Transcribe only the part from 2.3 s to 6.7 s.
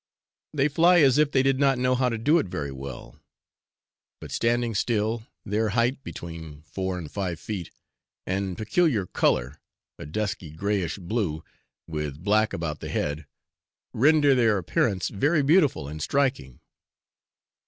it very well; but standing still, their height (between